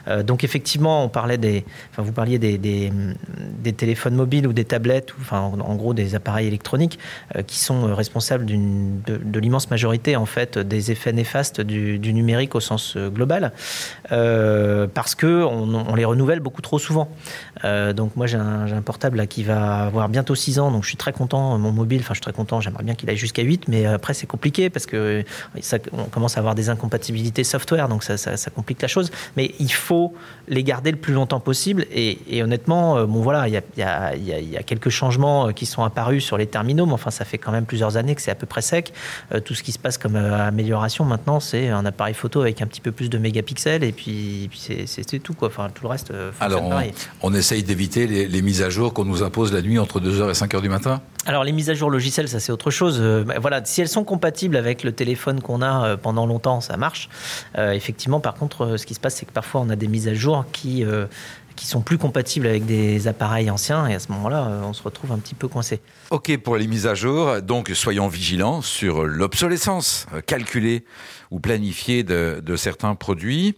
Euh, 0.08 0.22
donc 0.22 0.42
effectivement, 0.42 1.04
on 1.04 1.08
parlait 1.08 1.38
des, 1.38 1.64
enfin, 1.90 2.02
vous 2.02 2.12
parliez 2.12 2.38
des, 2.38 2.92
téléphones 3.76 4.14
mobiles 4.14 4.46
ou 4.46 4.52
des 4.52 4.64
tablettes, 4.64 5.14
enfin, 5.20 5.40
en, 5.40 5.74
gros 5.76 5.94
des 5.94 6.14
appareils 6.14 6.46
électroniques 6.46 6.98
euh, 7.36 7.42
qui 7.42 7.58
sont 7.58 7.94
responsables 7.94 8.46
de, 8.46 9.16
de 9.16 9.40
l'immense 9.40 9.70
majorité 9.70 10.16
en 10.16 10.26
fait 10.26 10.58
des 10.58 10.90
effets 10.90 11.12
néfastes 11.12 11.60
du, 11.60 11.98
numérique 12.12 12.54
au 12.54 12.60
sens 12.60 12.96
global, 12.96 13.52
parce 14.08 15.14
que 15.14 15.44
on, 15.44 15.94
les 15.94 16.04
renouvelle 16.04 16.40
beaucoup 16.40 16.62
trop 16.62 16.78
souvent. 16.78 17.08
donc 17.62 18.16
moi 18.16 18.26
j'ai 18.26 18.38
un, 18.38 18.82
portable 18.82 19.26
qui 19.26 19.42
va 19.42 19.84
avoir 19.84 20.08
bientôt 20.08 20.34
6 20.34 20.58
ans, 20.58 20.70
donc 20.70 20.84
je 20.84 20.88
suis 20.88 20.96
très 20.96 21.12
content. 21.12 21.58
Mon 21.58 21.72
mobile, 21.72 22.00
enfin 22.00 22.14
je 22.14 22.18
suis 22.18 22.22
très 22.22 22.32
content, 22.32 22.60
j'aimerais 22.60 22.84
bien 22.84 22.94
qu'il 22.94 23.10
aille 23.10 23.16
jusqu'à 23.16 23.42
8, 23.42 23.68
mais 23.68 23.84
après 23.86 24.14
c'est 24.14 24.26
compliqué 24.26 24.70
parce 24.70 24.86
que 24.86 25.24
ça, 25.60 25.78
on 25.92 26.04
commence 26.04 26.36
à 26.36 26.40
avoir 26.40 26.54
des 26.54 26.70
incompatibilités 26.70 27.44
software, 27.44 27.88
donc 27.88 28.04
ça, 28.04 28.36
complique 28.54 28.80
la 28.82 28.88
chose. 28.88 29.10
Mais 29.36 29.54
il 29.58 29.72
faut 29.72 30.14
les 30.48 30.62
garder 30.62 30.90
le 30.90 30.96
plus 30.96 31.14
longtemps 31.14 31.40
possible. 31.40 31.86
Et, 31.92 32.42
honnêtement, 32.42 32.96
euh, 32.96 33.06
bon 33.18 33.24
voilà, 33.24 33.48
il 33.48 33.54
y 33.54 33.56
a, 33.56 33.62
y, 33.76 33.82
a, 33.82 34.16
y 34.16 34.56
a, 34.56 34.62
quelques 34.62 34.88
changements 34.88 35.48
euh, 35.48 35.52
qui 35.52 35.66
sont 35.66 35.82
apparus 35.82 36.24
sur 36.24 36.38
les 36.38 36.46
terminaux, 36.46 36.86
mais 36.86 36.92
enfin 36.92 37.10
ça 37.10 37.24
fait 37.24 37.38
quand 37.38 37.52
même 37.52 37.66
plusieurs 37.66 37.96
années 37.96 38.14
que 38.14 38.22
c'est 38.22 38.30
à 38.30 38.34
peu 38.34 38.46
près 38.46 38.62
sec. 38.62 38.92
Euh, 39.32 39.40
tout 39.40 39.54
ce 39.54 39.62
qui 39.62 39.72
se 39.72 39.78
passe 39.78 39.98
comme 39.98 40.16
amélioration 40.16 41.04
maintenant, 41.04 41.40
c'est 41.40 41.68
un 41.68 41.84
appareil 41.84 42.14
photo 42.14 42.40
avec 42.40 42.62
un 42.62 42.66
petit 42.66 42.80
peu 42.80 42.92
plus 42.92 43.10
de 43.10 43.18
mégapixels 43.18 43.84
et 43.84 43.92
puis, 43.92 44.48
puis 44.50 44.86
c'est 44.86 45.18
tout 45.18 45.34
quoi. 45.34 45.48
Enfin 45.48 45.68
tout 45.74 45.82
le 45.82 45.88
reste. 45.88 46.12
Alors 46.40 46.62
on, 46.62 46.80
on, 47.22 47.34
essaye 47.34 47.62
d'éviter 47.62 48.06
les, 48.06 48.28
les 48.28 48.42
mises 48.42 48.62
à 48.62 48.70
jour 48.70 48.94
qu'on 48.94 49.04
nous 49.04 49.22
impose 49.22 49.52
la 49.52 49.62
nuit 49.62 49.78
entre 49.78 50.00
2h 50.00 50.28
et 50.28 50.32
5h 50.32 50.60
du 50.60 50.68
matin? 50.68 51.00
Alors 51.26 51.44
les 51.44 51.52
mises 51.52 51.68
à 51.68 51.74
jour 51.74 51.90
logicielles 51.90 52.28
ça 52.28 52.40
c'est 52.40 52.52
autre 52.52 52.70
chose. 52.70 52.98
Euh, 53.00 53.24
voilà, 53.40 53.64
si 53.64 53.80
elles 53.80 53.88
sont 53.88 54.04
compatibles 54.04 54.56
avec 54.56 54.84
le 54.84 54.92
téléphone 54.92 55.40
qu'on 55.40 55.62
a 55.62 55.84
euh, 55.84 55.96
pendant 55.96 56.26
longtemps, 56.26 56.60
ça 56.60 56.76
marche. 56.76 57.08
Euh, 57.56 57.72
effectivement, 57.72 58.20
par 58.20 58.34
contre, 58.34 58.76
ce 58.76 58.86
qui 58.86 58.94
se 58.94 59.00
passe, 59.00 59.16
c'est 59.16 59.26
que 59.26 59.32
parfois 59.32 59.60
on 59.60 59.68
a 59.68 59.76
des 59.76 59.88
mises 59.88 60.08
à 60.08 60.14
jour 60.14 60.44
qui 60.52 60.84
qui 61.58 61.66
sont 61.66 61.80
plus 61.80 61.98
compatibles 61.98 62.46
avec 62.46 62.64
des 62.64 63.08
appareils 63.08 63.50
anciens 63.50 63.86
et 63.86 63.94
à 63.94 63.98
ce 63.98 64.10
moment-là, 64.12 64.60
on 64.62 64.72
se 64.72 64.82
retrouve 64.82 65.12
un 65.12 65.18
petit 65.18 65.34
peu 65.34 65.48
coincé. 65.48 65.80
Ok 66.10 66.36
pour 66.38 66.56
les 66.56 66.66
mises 66.66 66.86
à 66.86 66.94
jour, 66.94 67.42
donc 67.42 67.70
soyons 67.74 68.08
vigilants 68.08 68.62
sur 68.62 69.04
l'obsolescence 69.04 70.06
calculée 70.26 70.84
ou 71.30 71.40
planifiée 71.40 72.02
de, 72.04 72.56
certains 72.56 72.94
produits. 72.94 73.56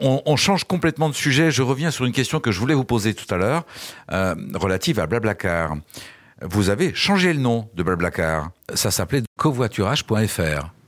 On, 0.00 0.36
change 0.36 0.64
complètement 0.64 1.08
de 1.08 1.14
sujet. 1.14 1.52
Je 1.52 1.62
reviens 1.62 1.92
sur 1.92 2.04
une 2.04 2.12
question 2.12 2.40
que 2.40 2.50
je 2.50 2.58
voulais 2.58 2.74
vous 2.74 2.84
poser 2.84 3.14
tout 3.14 3.32
à 3.32 3.38
l'heure, 3.38 3.64
relative 4.08 4.98
à 4.98 5.06
Blablacar 5.06 5.76
vous 6.44 6.70
avez 6.70 6.94
changé 6.94 7.32
le 7.32 7.40
nom 7.40 7.68
de 7.74 7.82
Blablacar. 7.82 8.50
Ça 8.74 8.90
s'appelait 8.90 9.22
covoiturage.fr. 9.38 10.81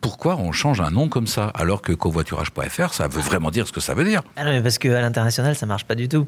Pourquoi 0.00 0.36
on 0.36 0.52
change 0.52 0.80
un 0.80 0.90
nom 0.90 1.08
comme 1.08 1.26
ça 1.26 1.46
alors 1.54 1.82
que 1.82 1.92
covoiturage.fr, 1.92 2.92
ça 2.94 3.08
veut 3.08 3.20
vraiment 3.20 3.50
dire 3.50 3.66
ce 3.66 3.72
que 3.72 3.80
ça 3.80 3.94
veut 3.94 4.04
dire 4.04 4.22
ah 4.36 4.44
non, 4.44 4.50
mais 4.50 4.62
parce 4.62 4.78
qu'à 4.78 5.00
l'international, 5.00 5.54
ça 5.54 5.66
marche 5.66 5.84
pas 5.84 5.94
du 5.94 6.08
tout. 6.08 6.26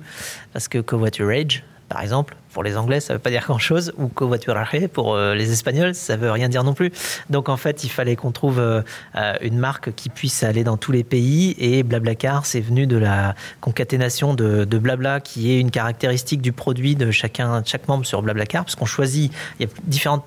Parce 0.52 0.68
que 0.68 0.78
covoiturage, 0.78 1.64
par 1.88 2.00
exemple, 2.02 2.36
pour 2.52 2.62
les 2.62 2.76
Anglais, 2.76 3.00
ça 3.00 3.12
ne 3.12 3.18
veut 3.18 3.22
pas 3.22 3.30
dire 3.30 3.42
grand-chose, 3.42 3.92
ou 3.98 4.08
covoiturage 4.08 4.52
pour 4.92 5.14
euh, 5.14 5.34
les 5.34 5.52
Espagnols, 5.52 5.94
ça 5.94 6.16
veut 6.16 6.30
rien 6.30 6.48
dire 6.48 6.64
non 6.64 6.74
plus. 6.74 6.92
Donc 7.30 7.48
en 7.48 7.56
fait, 7.56 7.84
il 7.84 7.88
fallait 7.90 8.16
qu'on 8.16 8.32
trouve 8.32 8.58
euh, 8.58 8.82
euh, 9.16 9.34
une 9.40 9.58
marque 9.58 9.94
qui 9.94 10.08
puisse 10.08 10.42
aller 10.42 10.64
dans 10.64 10.76
tous 10.76 10.92
les 10.92 11.04
pays, 11.04 11.54
et 11.58 11.82
Blablacar, 11.82 12.46
c'est 12.46 12.60
venu 12.60 12.86
de 12.86 12.96
la 12.96 13.34
concaténation 13.60 14.34
de, 14.34 14.64
Blabla, 14.82 15.20
qui 15.20 15.52
est 15.52 15.60
une 15.60 15.70
caractéristique 15.70 16.42
du 16.42 16.52
produit 16.52 16.96
de 16.96 17.10
chacun, 17.10 17.62
chaque 17.64 17.86
membre 17.88 18.04
sur 18.04 18.22
Blablacar, 18.22 18.64
parce 18.64 18.74
qu'on 18.74 18.86
choisit, 18.86 19.32
il 19.58 19.66
y 19.66 19.68
a 19.68 19.72
différentes 19.84 20.24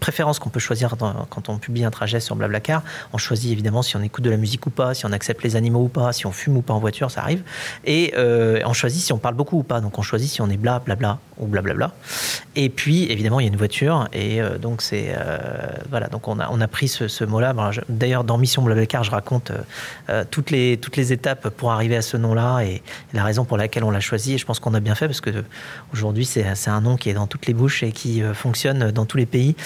préférences 0.00 0.38
qu'on 0.38 0.50
peut 0.50 0.60
choisir 0.60 0.96
quand 1.30 1.48
on 1.48 1.58
publie 1.58 1.84
un 1.84 1.90
trajet 1.90 2.20
sur 2.20 2.36
Blablacar. 2.36 2.82
On 3.12 3.18
choisit 3.18 3.50
évidemment 3.50 3.82
si 3.82 3.96
on 3.96 4.02
écoute 4.02 4.24
de 4.24 4.30
la 4.30 4.36
musique 4.36 4.66
ou 4.66 4.70
pas, 4.70 4.94
si 4.94 5.06
on 5.06 5.12
accepte 5.12 5.42
les 5.42 5.56
animaux 5.56 5.84
ou 5.84 5.88
pas, 5.88 6.12
si 6.12 6.26
on 6.26 6.32
fume 6.32 6.56
ou 6.56 6.62
pas 6.62 6.74
en 6.74 6.80
voiture, 6.80 7.10
ça 7.10 7.22
arrive, 7.22 7.42
et 7.84 8.12
on 8.16 8.72
choisit 8.72 9.02
si 9.02 9.12
on 9.12 9.18
parle 9.18 9.34
beaucoup 9.34 9.58
ou 9.58 9.62
pas. 9.62 9.80
Donc 9.80 9.98
on 9.98 10.02
choisit 10.02 10.30
si 10.30 10.42
on 10.42 10.50
est 10.50 10.56
bla 10.56 10.80
blabla 10.80 11.18
blablabla. 11.46 11.92
Et 12.56 12.68
puis, 12.68 13.10
évidemment, 13.10 13.40
il 13.40 13.44
y 13.44 13.46
a 13.46 13.52
une 13.52 13.56
voiture. 13.56 14.08
Et 14.12 14.40
donc, 14.60 14.82
c'est. 14.82 15.14
voilà, 15.90 16.08
donc 16.08 16.28
on 16.28 16.38
a, 16.38 16.48
on 16.50 16.60
a 16.60 16.68
pris 16.68 16.88
ce, 16.88 17.24
mot-là. 17.24 17.54
D'ailleurs, 17.88 18.24
dans 18.24 18.38
Mission 18.38 18.62
Blablacar, 18.62 19.04
je 19.04 19.10
raconte 19.10 19.52
toutes, 20.30 20.50
les, 20.50 20.76
toutes 20.76 20.96
les 20.96 21.12
étapes 21.12 21.48
pour 21.48 21.72
arriver 21.72 21.96
à 21.96 22.02
ce 22.02 22.16
nom-là 22.16 22.60
et 22.60 22.82
la 23.14 23.24
raison 23.24 23.44
pour 23.44 23.56
laquelle 23.56 23.84
on 23.84 23.90
l'a 23.90 24.00
choisi. 24.00 24.34
Et 24.34 24.38
je 24.38 24.44
pense 24.44 24.60
qu'on 24.60 24.74
a 24.74 24.80
bien 24.80 24.94
fait 24.94 25.06
parce 25.06 25.20
que 25.20 25.30
aujourd'hui, 25.92 26.24
c'est 26.24 26.44
un 26.68 26.80
nom 26.80 26.96
qui 26.96 27.10
est 27.10 27.14
dans 27.14 27.26
toutes 27.26 27.46
les 27.46 27.54
bouches 27.54 27.82
et 27.82 27.92
qui 27.92 28.22
fonctionne 28.34 28.90
dans 28.90 29.06
tous 29.06 29.16
les 29.16 29.26
pays, 29.26 29.56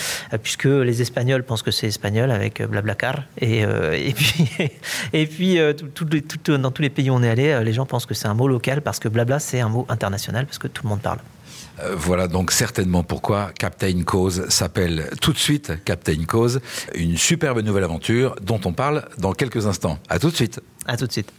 puisque 0.42 0.64
les 0.64 1.02
Espagnols 1.02 1.42
pensent 1.42 1.62
que 1.62 1.73
c'est 1.73 1.88
espagnol 1.88 2.30
avec 2.30 2.62
Blablacar. 2.62 3.25
Et, 3.40 3.62
et 3.62 4.14
puis, 4.14 4.50
et 5.12 5.26
puis 5.26 5.59
dans 6.45 6.71
tous 6.71 6.83
les 6.83 6.90
pays 6.90 7.11
où 7.11 7.14
on 7.14 7.23
est 7.23 7.30
allé, 7.30 7.61
les 7.64 7.73
gens 7.73 7.87
pensent 7.87 8.06
que 8.06 8.14
c'est 8.14 8.28
un 8.28 8.35
mot 8.35 8.49
local 8.49 8.83
parce 8.83 8.99
que 8.99 9.09
blabla, 9.09 9.38
c'est 9.38 9.61
un 9.61 9.68
mot 9.68 9.87
international 9.88 10.47
parce 10.47 10.59
que 10.59 10.68
tout 10.68 10.83
le 10.85 10.88
monde 10.90 11.00
parle. 11.00 11.18
Euh, 11.81 11.95
voilà 11.97 12.29
donc 12.29 12.53
certainement 12.53 13.03
pourquoi 13.03 13.50
Captain 13.59 14.03
Cause 14.03 14.49
s'appelle 14.49 15.11
tout 15.21 15.33
de 15.33 15.38
suite 15.38 15.73
Captain 15.85 16.25
Cause, 16.26 16.61
une 16.95 17.17
superbe 17.17 17.61
nouvelle 17.61 17.85
aventure 17.85 18.35
dont 18.41 18.61
on 18.65 18.73
parle 18.73 19.05
dans 19.19 19.33
quelques 19.33 19.67
instants. 19.67 19.99
À 20.09 20.19
tout 20.19 20.31
de 20.31 20.37
suite. 20.37 20.61
À 20.87 20.97
tout 20.97 21.07
de 21.07 21.12
suite. 21.12 21.33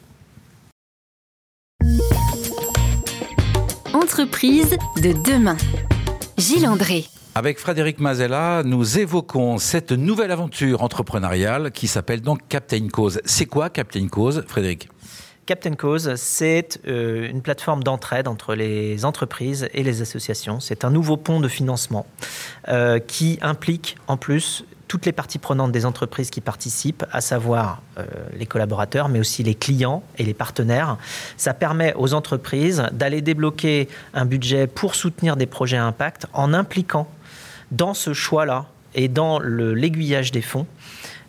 Entreprise 3.93 4.77
de 4.97 5.13
demain. 5.29 5.57
Gilles 6.37 6.67
André. 6.67 7.05
Avec 7.35 7.59
Frédéric 7.59 7.99
Mazella, 7.99 8.63
nous 8.65 8.97
évoquons 8.97 9.59
cette 9.59 9.91
nouvelle 9.91 10.31
aventure 10.31 10.81
entrepreneuriale 10.81 11.71
qui 11.71 11.87
s'appelle 11.87 12.21
donc 12.21 12.39
Captain 12.49 12.87
Cause. 12.87 13.21
C'est 13.25 13.45
quoi 13.45 13.69
Captain 13.69 14.07
Cause, 14.07 14.43
Frédéric? 14.47 14.89
Captain 15.47 15.75
Cause, 15.75 16.13
c'est 16.15 16.81
euh, 16.87 17.29
une 17.29 17.41
plateforme 17.41 17.81
d'entraide 17.81 18.27
entre 18.27 18.53
les 18.53 19.05
entreprises 19.05 19.69
et 19.73 19.81
les 19.81 20.01
associations. 20.01 20.59
C'est 20.59 20.83
un 20.83 20.89
nouveau 20.89 21.15
pont 21.15 21.39
de 21.39 21.47
financement 21.47 22.05
euh, 22.67 22.99
qui 22.99 23.39
implique 23.41 23.95
en 24.07 24.17
plus 24.17 24.65
toutes 24.89 25.05
les 25.05 25.13
parties 25.13 25.39
prenantes 25.39 25.71
des 25.71 25.85
entreprises 25.85 26.31
qui 26.31 26.41
participent, 26.41 27.05
à 27.13 27.21
savoir 27.21 27.81
euh, 27.97 28.03
les 28.37 28.45
collaborateurs, 28.45 29.07
mais 29.07 29.19
aussi 29.19 29.41
les 29.41 29.55
clients 29.55 30.03
et 30.17 30.23
les 30.23 30.33
partenaires. 30.33 30.97
Ça 31.37 31.53
permet 31.53 31.93
aux 31.95 32.13
entreprises 32.13 32.83
d'aller 32.91 33.21
débloquer 33.21 33.87
un 34.13 34.25
budget 34.25 34.67
pour 34.67 34.95
soutenir 34.95 35.37
des 35.37 35.45
projets 35.45 35.77
à 35.77 35.85
impact 35.85 36.27
en 36.33 36.53
impliquant 36.53 37.07
dans 37.71 37.93
ce 37.93 38.11
choix-là 38.11 38.65
et 38.95 39.07
dans 39.07 39.39
l'aiguillage 39.39 40.33
des 40.33 40.41
fonds 40.41 40.67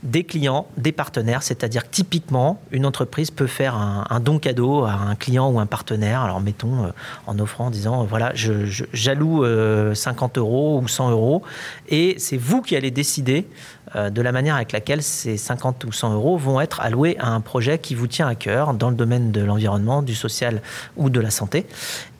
des 0.02 0.22
clients, 0.22 0.66
des 0.76 0.92
partenaires, 0.92 1.42
c'est-à-dire 1.42 1.88
typiquement, 1.90 2.60
une 2.70 2.86
entreprise 2.86 3.30
peut 3.30 3.48
faire 3.48 3.74
un, 3.74 4.20
don 4.20 4.38
cadeau 4.38 4.84
à 4.84 4.92
un 4.92 5.16
client 5.16 5.50
ou 5.50 5.58
un 5.58 5.66
partenaire, 5.66 6.22
alors 6.22 6.40
mettons 6.40 6.84
euh, 6.84 6.88
en 7.26 7.38
offrant, 7.38 7.66
en 7.66 7.70
disant, 7.70 8.02
euh, 8.02 8.06
voilà, 8.08 8.32
je, 8.34 8.52
j'alloue 8.92 9.44
50 9.94 10.38
euh, 10.38 10.40
euros 10.40 10.80
ou 10.80 10.86
100 10.86 11.10
euros, 11.10 11.42
et 11.88 12.14
c'est 12.18 12.36
vous 12.36 12.62
qui 12.62 12.76
allez 12.76 12.90
décider 12.90 13.46
de 13.94 14.20
la 14.20 14.32
manière 14.32 14.54
avec 14.56 14.72
laquelle 14.72 15.02
ces 15.02 15.38
50 15.38 15.82
ou 15.84 15.92
100 15.92 16.12
euros 16.12 16.36
vont 16.36 16.60
être 16.60 16.82
alloués 16.82 17.16
à 17.20 17.30
un 17.30 17.40
projet 17.40 17.78
qui 17.78 17.94
vous 17.94 18.06
tient 18.06 18.28
à 18.28 18.34
cœur 18.34 18.74
dans 18.74 18.90
le 18.90 18.94
domaine 18.94 19.32
de 19.32 19.40
l'environnement, 19.40 20.02
du 20.02 20.14
social 20.14 20.60
ou 20.98 21.08
de 21.08 21.18
la 21.20 21.30
santé. 21.30 21.64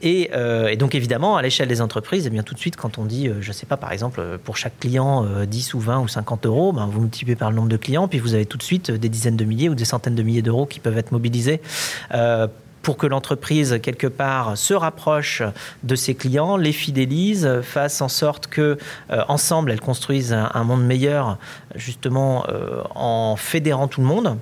Et, 0.00 0.30
donc 0.78 0.94
évidemment, 0.94 1.36
à 1.36 1.42
l'échelle 1.42 1.68
des 1.68 1.82
entreprises, 1.82 2.26
eh 2.26 2.30
bien, 2.30 2.42
tout 2.42 2.54
de 2.54 2.58
suite, 2.58 2.76
quand 2.76 2.96
on 2.96 3.04
dit, 3.04 3.28
je 3.40 3.48
ne 3.48 3.52
sais 3.52 3.66
pas, 3.66 3.76
par 3.76 3.92
exemple, 3.92 4.38
pour 4.42 4.56
chaque 4.56 4.78
client, 4.78 5.26
10 5.44 5.74
ou 5.74 5.80
20 5.80 6.00
ou 6.00 6.08
50 6.08 6.46
euros, 6.46 6.72
ben, 6.72 6.86
vous 6.86 7.02
multipliez 7.02 7.36
par 7.36 7.50
le 7.50 7.56
nombre 7.56 7.67
de 7.68 7.76
clients, 7.76 8.08
puis 8.08 8.18
vous 8.18 8.34
avez 8.34 8.46
tout 8.46 8.58
de 8.58 8.62
suite 8.62 8.90
des 8.90 9.08
dizaines 9.08 9.36
de 9.36 9.44
milliers 9.44 9.68
ou 9.68 9.74
des 9.74 9.84
centaines 9.84 10.14
de 10.14 10.22
milliers 10.22 10.42
d'euros 10.42 10.66
qui 10.66 10.80
peuvent 10.80 10.98
être 10.98 11.12
mobilisés 11.12 11.60
euh, 12.14 12.46
pour 12.88 12.96
que 12.96 13.06
l'entreprise, 13.06 13.80
quelque 13.82 14.06
part, 14.06 14.56
se 14.56 14.72
rapproche 14.72 15.42
de 15.82 15.94
ses 15.94 16.14
clients, 16.14 16.56
les 16.56 16.72
fidélise, 16.72 17.60
fasse 17.60 18.00
en 18.00 18.08
sorte 18.08 18.46
que, 18.46 18.78
euh, 19.10 19.22
ensemble, 19.28 19.72
elles 19.72 19.80
construisent 19.82 20.32
un, 20.32 20.64
monde 20.64 20.86
meilleur, 20.86 21.36
justement, 21.74 22.46
euh, 22.48 22.82
en 22.94 23.36
fédérant 23.36 23.88
tout 23.88 24.00
le 24.00 24.06
monde 24.06 24.38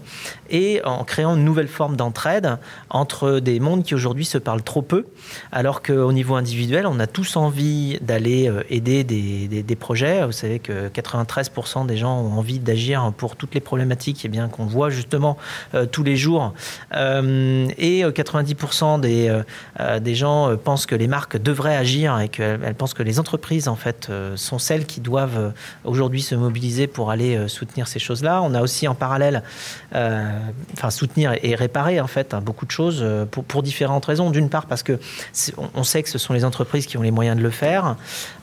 et 0.49 0.81
en 0.85 1.03
créant 1.03 1.35
une 1.35 1.45
nouvelle 1.45 1.67
forme 1.67 1.97
d'entraide 1.97 2.59
entre 2.89 3.41
des 3.41 3.59
mondes 3.59 3.83
qui 3.83 3.97
aujourd'hui 3.97 4.25
se 4.25 4.39
parlent 4.39 4.63
trop 4.63 4.81
peu, 4.81 5.07
alors 5.51 5.83
qu'au 5.83 6.13
niveau 6.13 6.37
individuel, 6.37 6.87
on 6.87 7.01
a 7.01 7.09
tous 7.09 7.35
envie 7.37 7.99
d'aller 8.01 8.49
euh, 8.49 8.63
aider 8.71 9.03
des, 9.03 9.49
des, 9.49 9.77
projets. 9.77 10.25
Vous 10.25 10.31
savez 10.31 10.61
que 10.61 10.87
93% 10.89 11.85
des 11.85 11.97
gens 11.97 12.21
ont 12.21 12.39
envie 12.39 12.61
d'agir 12.61 13.13
pour 13.17 13.35
toutes 13.35 13.55
les 13.57 13.61
problématiques 13.61 14.25
et 14.25 14.29
eh 14.29 14.31
bien, 14.31 14.47
qu'on 14.47 14.67
voit 14.67 14.91
justement 14.91 15.37
tous 15.91 16.05
les 16.05 16.17
jours. 16.17 16.55
et 16.95 18.05
90% 18.45 19.01
des, 19.01 19.29
euh, 19.29 19.43
euh, 19.81 20.01
des 20.01 20.15
gens 20.15 20.51
euh, 20.51 20.57
pensent 20.57 20.87
que 20.87 20.95
les 20.95 21.09
marques 21.09 21.37
devraient 21.37 21.77
agir 21.77 22.19
et 22.21 22.29
qu'elles 22.29 22.75
pensent 22.75 22.95
que 22.95 23.03
les 23.03 23.19
entreprises, 23.19 23.69
en 23.69 23.77
fait, 23.77 24.11
sont 24.37 24.59
celles 24.59 24.87
qui 24.87 25.01
doivent 25.01 25.53
aujourd'hui 25.85 26.23
se 26.23 26.35
mobiliser 26.35 26.87
pour 26.87 27.11
aller 27.11 27.49
soutenir 27.49 27.89
ces 27.89 27.99
choses-là. 27.99 28.43
On 28.43 28.55
a 28.55 28.63
aussi 28.63 28.89
en 28.89 28.95
parallèle, 28.95 29.43
enfin, 29.93 30.91
soutenir 30.91 31.35
et 31.43 31.55
réparer, 31.55 32.01
en 32.01 32.07
fait, 32.07 32.35
hein, 32.35 32.41
beaucoup 32.41 32.67
de 32.67 32.71
choses 32.71 33.05
pour, 33.31 33.45
pour 33.45 33.63
différentes 33.63 34.05
raisons. 34.05 34.31
D'une 34.31 34.49
part, 34.49 34.67
parce 34.67 34.83
que 34.83 34.99
on 35.75 35.85
sait 35.85 36.03
que 36.03 36.09
ce 36.09 36.19
sont 36.19 36.33
les 36.33 36.45
entreprises 36.45 36.87
qui 36.87 36.99
ont 36.99 37.03
les 37.03 37.11
moyens 37.11 37.37
de 37.37 37.43
le 37.43 37.51
faire. 37.51 37.97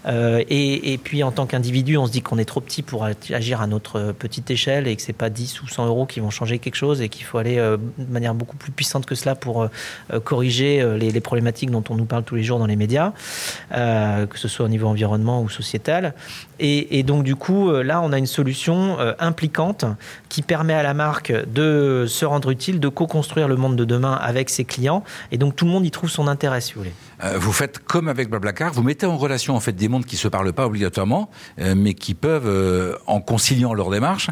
Et, 0.06 0.94
et, 0.94 0.98
puis, 0.98 1.24
en 1.24 1.32
tant 1.32 1.46
qu'individu, 1.46 1.98
on 1.98 2.08
se 2.08 2.12
dit 2.12 2.22
qu'on 2.22 2.38
est 2.38 2.46
trop 2.46 2.62
petit 2.62 2.82
pour 2.82 3.06
agir 3.06 3.62
à 3.62 3.68
notre 3.68 4.12
petite 4.12 4.52
échelle 4.52 4.88
et 4.88 4.96
que 4.96 5.02
c'est 5.02 5.14
pas 5.14 5.30
10 5.30 5.62
ou 5.62 5.68
100 5.68 5.88
euros 5.88 6.06
qui 6.06 6.20
vont 6.20 6.30
changer 6.30 6.60
quelque 6.60 6.76
chose 6.76 7.02
et 7.02 7.10
qu'il 7.10 7.26
faut 7.26 7.38
aller 7.38 7.56
de 7.56 8.12
manière 8.12 8.34
beaucoup 8.34 8.58
plus 8.58 8.72
puissante 8.72 9.06
que 9.06 9.16
cela 9.16 9.36
pour 9.36 9.64
euh, 10.12 10.20
corriger 10.20 10.82
euh, 10.82 10.98
les, 10.98 11.22
problématiques 11.22 11.72
dont 11.72 11.84
on 11.90 11.96
nous 11.96 12.06
parle 12.06 12.24
tous 12.24 12.36
les 12.36 12.44
jours 12.44 12.60
dans 12.60 12.66
les 12.66 12.76
médias, 12.76 13.14
euh, 13.74 14.26
que 14.26 14.38
ce 14.38 14.48
soit 14.48 14.66
au 14.66 14.70
niveau 14.70 14.88
environnement 14.88 15.42
ou 15.42 15.50
sociétal. 15.50 16.14
Et, 16.60 17.04
donc 17.04 17.24
du 17.24 17.36
coup, 17.36 17.72
là, 17.72 18.02
on 18.02 18.14
a 18.14 18.18
une 18.18 18.26
solution 18.26 18.98
impliquante 19.20 19.84
qui 20.30 20.42
permet 20.42 20.74
à 20.74 20.82
la 20.82 20.94
marque 20.94 21.34
de 21.54 22.06
se 22.08 22.24
rendre 22.24 22.52
utile, 22.52 22.80
de 22.80 22.88
co-construire 22.88 23.50
le 23.50 23.58
monde 23.58 23.76
de 23.76 23.84
demain 23.84 24.14
avec 24.14 24.50
ses 24.50 24.64
clients. 24.64 25.04
Et 25.34 25.38
donc 25.38 25.58
tout 25.58 25.66
le 25.66 25.72
monde 25.72 25.86
y 25.86 25.92
trouve 25.92 26.10
son 26.10 26.28
intérêt, 26.28 26.62
si 26.62 26.74
vous 26.74 26.82
voulez. 26.82 26.94
Vous 27.38 27.54
faites 27.54 27.80
comme 27.80 28.08
avec 28.08 28.30
Blablacar, 28.30 28.74
vous 28.74 28.84
mettez 28.84 29.06
en 29.06 29.18
relation 29.18 29.56
en 29.56 29.60
fait 29.60 29.74
des 29.74 29.88
mondes 29.88 30.06
qui 30.06 30.18
se 30.18 30.28
parlent 30.28 30.54
pas 30.54 30.66
obligatoirement, 30.66 31.30
mais 31.58 31.94
qui 31.94 32.14
peuvent, 32.14 32.98
en 33.08 33.22
conciliant 33.22 33.74
leur 33.74 33.90
démarche, 33.90 34.30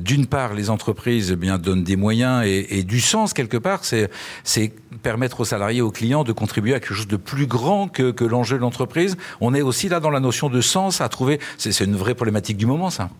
d'une 0.00 0.26
part, 0.26 0.54
les 0.54 0.70
entreprises 0.70 1.30
eh 1.32 1.36
bien 1.36 1.58
donnent 1.58 1.84
des 1.84 1.96
moyens 1.96 2.44
et, 2.44 2.78
et 2.78 2.82
du 2.82 3.00
sens 3.00 3.32
quelque 3.32 3.56
part. 3.56 3.84
C'est 3.84 4.10
c'est 4.42 4.72
permettre 5.02 5.40
aux 5.40 5.44
salariés, 5.44 5.80
aux 5.80 5.90
clients 5.90 6.24
de 6.24 6.32
contribuer 6.32 6.74
à 6.74 6.80
quelque 6.80 6.94
chose 6.94 7.08
de 7.08 7.16
plus 7.16 7.46
grand 7.46 7.88
que, 7.88 8.10
que 8.10 8.24
l'enjeu 8.24 8.56
de 8.56 8.62
l'entreprise. 8.62 9.16
On 9.40 9.54
est 9.54 9.62
aussi 9.62 9.88
là 9.88 10.00
dans 10.00 10.10
la 10.10 10.20
notion 10.20 10.48
de 10.48 10.60
sens 10.60 11.00
à 11.00 11.08
trouver. 11.08 11.38
C'est 11.58 11.78
une 11.80 11.96
vraie 11.96 12.14
problématique 12.14 12.56
du 12.56 12.66
moment, 12.66 12.90
ça 12.90 13.10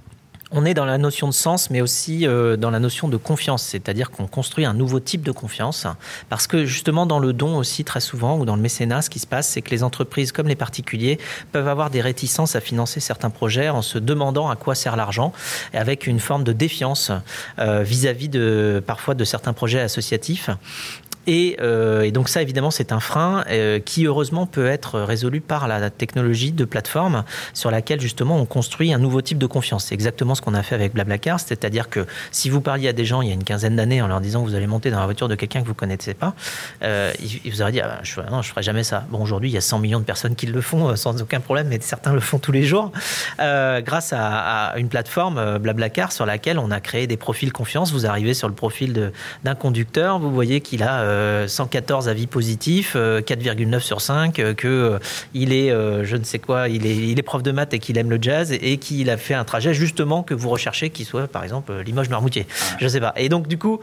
on 0.56 0.64
est 0.64 0.72
dans 0.72 0.84
la 0.84 0.98
notion 0.98 1.26
de 1.26 1.32
sens, 1.32 1.68
mais 1.68 1.80
aussi 1.80 2.26
euh, 2.26 2.56
dans 2.56 2.70
la 2.70 2.78
notion 2.78 3.08
de 3.08 3.16
confiance, 3.16 3.64
c'est-à-dire 3.64 4.12
qu'on 4.12 4.28
construit 4.28 4.64
un 4.64 4.72
nouveau 4.72 5.00
type 5.00 5.22
de 5.22 5.32
confiance, 5.32 5.88
parce 6.28 6.46
que 6.46 6.64
justement 6.64 7.06
dans 7.06 7.18
le 7.18 7.32
don 7.32 7.56
aussi 7.58 7.82
très 7.82 8.00
souvent, 8.00 8.38
ou 8.38 8.44
dans 8.44 8.54
le 8.54 8.62
mécénat, 8.62 9.02
ce 9.02 9.10
qui 9.10 9.18
se 9.18 9.26
passe, 9.26 9.48
c'est 9.48 9.62
que 9.62 9.70
les 9.70 9.82
entreprises 9.82 10.30
comme 10.30 10.46
les 10.46 10.54
particuliers 10.54 11.18
peuvent 11.50 11.66
avoir 11.66 11.90
des 11.90 12.00
réticences 12.00 12.54
à 12.54 12.60
financer 12.60 13.00
certains 13.00 13.30
projets 13.30 13.68
en 13.68 13.82
se 13.82 13.98
demandant 13.98 14.48
à 14.48 14.54
quoi 14.54 14.76
sert 14.76 14.94
l'argent, 14.94 15.32
et 15.72 15.76
avec 15.76 16.06
une 16.06 16.20
forme 16.20 16.44
de 16.44 16.52
défiance 16.52 17.10
euh, 17.58 17.82
vis-à-vis 17.82 18.28
de 18.28 18.80
parfois 18.86 19.14
de 19.14 19.24
certains 19.24 19.54
projets 19.54 19.80
associatifs. 19.80 20.50
Euh, 21.28 22.02
et, 22.02 22.10
donc 22.10 22.28
ça, 22.28 22.42
évidemment, 22.42 22.70
c'est 22.70 22.92
un 22.92 23.00
frein 23.00 23.44
euh, 23.48 23.78
qui, 23.78 24.06
heureusement, 24.06 24.46
peut 24.46 24.66
être 24.66 25.00
résolu 25.00 25.40
par 25.40 25.68
la 25.68 25.90
technologie 25.90 26.52
de 26.52 26.64
plateforme 26.64 27.24
sur 27.52 27.70
laquelle, 27.70 28.00
justement, 28.00 28.38
on 28.38 28.46
construit 28.46 28.92
un 28.92 28.98
nouveau 28.98 29.20
type 29.20 29.38
de 29.38 29.46
confiance. 29.46 29.86
C'est 29.86 29.94
exactement 29.94 30.34
ce 30.34 30.42
qu'on 30.42 30.54
a 30.54 30.62
fait 30.62 30.74
avec 30.74 30.94
Blablacar, 30.94 31.40
c'est-à-dire 31.40 31.88
que 31.88 32.06
si 32.30 32.50
vous 32.50 32.60
parliez 32.60 32.88
à 32.88 32.92
des 32.92 33.04
gens 33.04 33.22
il 33.22 33.28
y 33.28 33.30
a 33.30 33.34
une 33.34 33.44
quinzaine 33.44 33.76
d'années 33.76 34.02
en 34.02 34.08
leur 34.08 34.20
disant 34.20 34.42
que 34.42 34.48
vous 34.48 34.54
allez 34.54 34.66
monter 34.66 34.90
dans 34.90 34.98
la 34.98 35.04
voiture 35.04 35.28
de 35.28 35.34
quelqu'un 35.34 35.60
que 35.60 35.66
vous 35.66 35.72
ne 35.72 35.76
connaissez 35.76 36.14
pas, 36.14 36.34
euh, 36.82 37.12
ils, 37.44 37.50
vous 37.50 37.62
auraient 37.62 37.72
dit 37.72 37.80
ah, 37.80 38.00
je, 38.02 38.20
non, 38.30 38.42
je 38.42 38.50
ferai 38.50 38.62
jamais 38.62 38.84
ça. 38.84 39.06
Bon, 39.10 39.22
aujourd'hui, 39.22 39.50
il 39.50 39.52
y 39.52 39.58
a 39.58 39.62
100 39.62 39.78
millions 39.78 40.00
de 40.00 40.04
personnes 40.04 40.34
qui 40.34 40.46
le 40.46 40.60
font 40.60 40.94
sans 40.96 41.20
aucun 41.22 41.40
problème, 41.40 41.68
mais 41.68 41.78
certains 41.80 42.12
le 42.12 42.20
font 42.20 42.38
tous 42.38 42.52
les 42.52 42.64
jours, 42.64 42.92
grâce 43.38 44.12
à, 44.12 44.74
une 44.76 44.88
plateforme 44.88 45.58
Blablacar 45.58 46.12
sur 46.12 46.26
laquelle 46.26 46.58
on 46.58 46.70
a 46.70 46.80
créé 46.80 47.06
des 47.06 47.16
profils 47.16 47.52
confiance. 47.52 47.92
Vous 47.92 48.06
arrivez 48.06 48.34
sur 48.34 48.48
le 48.48 48.54
profil 48.54 49.12
d'un 49.44 49.54
conducteur, 49.54 50.18
vous 50.18 50.32
voyez 50.32 50.60
qu'il 50.60 50.82
a 50.82 51.13
114 51.46 52.06
euh, 52.06 52.10
avis 52.10 52.26
positifs, 52.26 52.94
4,9 52.94 53.74
euh, 53.74 53.80
sur 53.80 54.00
5, 54.00 54.38
euh, 54.38 54.54
que 54.54 54.98
il 55.32 55.52
est, 55.52 55.70
je 55.70 56.16
ne 56.16 56.24
sais 56.24 56.38
quoi, 56.38 56.68
il 56.68 56.86
est, 56.86 56.96
il 56.96 57.18
est 57.18 57.22
prof 57.22 57.42
de 57.42 57.52
maths 57.52 57.74
et 57.74 57.78
qu'il 57.78 57.98
aime 57.98 58.10
le 58.10 58.18
jazz 58.20 58.52
et 58.52 58.78
qu'il 58.78 59.10
a 59.10 59.16
fait 59.16 59.34
un 59.34 59.44
trajet 59.44 59.74
justement 59.74 60.22
que 60.22 60.34
vous 60.34 60.48
recherchez, 60.48 60.90
qui 60.90 61.04
soit 61.04 61.26
par 61.26 61.44
exemple 61.44 61.72
Limoges-Noirmoutier. 61.84 62.46
Je 62.78 62.84
ne 62.84 62.88
sais 62.88 63.00
pas. 63.00 63.12
Et 63.16 63.28
donc 63.28 63.48
du 63.48 63.58
coup, 63.58 63.80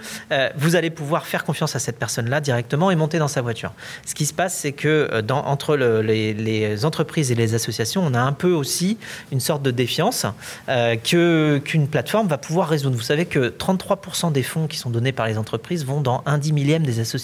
vous 0.56 0.76
allez 0.76 0.90
pouvoir 0.90 1.26
faire 1.26 1.44
confiance 1.44 1.76
à 1.76 1.80
cette 1.80 1.98
personne-là 1.98 2.42
directement 2.42 2.92
et 2.92 2.96
monter 2.96 3.20
dans 3.20 3.28
sa 3.28 3.42
voiture. 3.42 3.74
Ce 4.06 4.16
qui 4.16 4.26
se 4.26 4.34
passe, 4.34 4.56
c'est 4.56 4.72
que 4.72 5.22
dans, 5.22 5.46
entre 5.46 5.76
les, 5.76 6.34
les, 6.34 6.86
entreprises 6.86 7.32
et 7.32 7.36
les 7.36 7.54
associations, 7.54 8.04
on 8.06 8.14
a 8.14 8.22
un 8.22 8.34
peu 8.34 8.52
aussi 8.52 8.98
une 9.32 9.40
sorte 9.40 9.62
de 9.64 9.72
défiance 9.72 10.26
que 10.68 11.62
qu'une 11.64 11.88
plateforme 11.88 12.28
va 12.28 12.38
pouvoir 12.38 12.70
résoudre. 12.70 12.96
Vous 12.96 13.02
savez 13.02 13.26
que 13.26 13.50
33% 13.50 14.32
des 14.32 14.44
fonds 14.44 14.68
qui 14.68 14.78
sont 14.78 14.90
donnés 14.90 15.12
par 15.12 15.28
les 15.28 15.38
entreprises 15.38 15.86
vont 15.86 16.02
dans 16.02 16.24
un 16.26 16.38
dix 16.38 16.54
millième 16.54 16.84
des 16.84 17.00
associations 17.00 17.21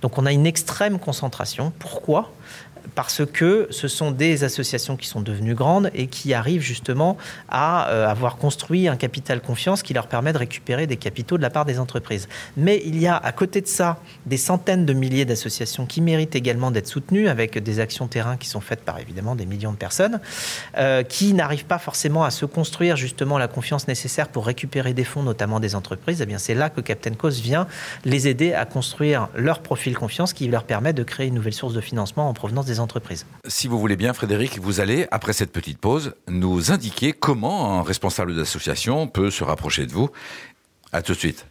donc 0.00 0.18
on 0.18 0.26
a 0.26 0.32
une 0.32 0.46
extrême 0.46 0.98
concentration. 0.98 1.72
Pourquoi? 1.78 2.32
Parce 2.94 3.22
que 3.24 3.66
ce 3.70 3.88
sont 3.88 4.10
des 4.10 4.44
associations 4.44 4.96
qui 4.96 5.06
sont 5.06 5.20
devenues 5.20 5.54
grandes 5.54 5.90
et 5.94 6.06
qui 6.06 6.34
arrivent 6.34 6.62
justement 6.62 7.16
à 7.48 7.88
euh, 7.90 8.06
avoir 8.06 8.36
construit 8.36 8.88
un 8.88 8.96
capital 8.96 9.40
confiance 9.40 9.82
qui 9.82 9.94
leur 9.94 10.06
permet 10.06 10.32
de 10.32 10.38
récupérer 10.38 10.86
des 10.86 10.96
capitaux 10.96 11.36
de 11.36 11.42
la 11.42 11.50
part 11.50 11.64
des 11.64 11.78
entreprises. 11.78 12.28
Mais 12.56 12.82
il 12.84 13.00
y 13.00 13.06
a 13.06 13.16
à 13.16 13.32
côté 13.32 13.60
de 13.60 13.66
ça 13.66 13.98
des 14.26 14.36
centaines 14.36 14.86
de 14.86 14.92
milliers 14.92 15.24
d'associations 15.24 15.86
qui 15.86 16.00
méritent 16.00 16.36
également 16.36 16.70
d'être 16.70 16.88
soutenues 16.88 17.28
avec 17.28 17.58
des 17.58 17.80
actions 17.80 18.08
terrain 18.08 18.36
qui 18.36 18.48
sont 18.48 18.60
faites 18.60 18.82
par 18.82 18.98
évidemment 18.98 19.34
des 19.34 19.46
millions 19.46 19.72
de 19.72 19.76
personnes 19.76 20.20
euh, 20.76 21.02
qui 21.02 21.32
n'arrivent 21.32 21.64
pas 21.64 21.78
forcément 21.78 22.24
à 22.24 22.30
se 22.30 22.44
construire 22.46 22.96
justement 22.96 23.38
la 23.38 23.48
confiance 23.48 23.88
nécessaire 23.88 24.28
pour 24.28 24.46
récupérer 24.46 24.92
des 24.94 25.04
fonds, 25.04 25.22
notamment 25.22 25.60
des 25.60 25.74
entreprises. 25.74 26.20
Et 26.20 26.24
eh 26.24 26.26
bien 26.26 26.38
c'est 26.38 26.54
là 26.54 26.70
que 26.70 26.80
Captain 26.80 27.14
Cause 27.14 27.40
vient 27.40 27.66
les 28.04 28.28
aider 28.28 28.52
à 28.52 28.64
construire 28.64 29.28
leur 29.34 29.60
profil 29.60 29.96
confiance 29.96 30.32
qui 30.32 30.48
leur 30.48 30.64
permet 30.64 30.92
de 30.92 31.02
créer 31.02 31.28
une 31.28 31.34
nouvelle 31.34 31.52
source 31.52 31.74
de 31.74 31.80
financement 31.80 32.28
en 32.28 32.34
provenance 32.34 32.66
des 32.66 32.80
Si 33.46 33.68
vous 33.68 33.78
voulez 33.78 33.96
bien, 33.96 34.12
Frédéric, 34.12 34.58
vous 34.58 34.80
allez, 34.80 35.06
après 35.10 35.32
cette 35.32 35.52
petite 35.52 35.78
pause, 35.78 36.14
nous 36.28 36.70
indiquer 36.72 37.12
comment 37.12 37.78
un 37.78 37.82
responsable 37.82 38.34
d'association 38.36 39.06
peut 39.06 39.30
se 39.30 39.44
rapprocher 39.44 39.86
de 39.86 39.92
vous. 39.92 40.10
À 40.92 41.02
tout 41.02 41.12
de 41.12 41.18
suite. 41.18 41.46